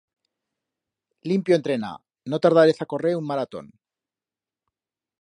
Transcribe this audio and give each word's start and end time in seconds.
Limpio 1.31 1.59
entrenar! 1.59 1.93
No 2.33 2.41
tardarez 2.47 2.83
a 2.87 2.91
correr 2.95 3.15
un 3.21 3.31
maratón. 3.33 3.73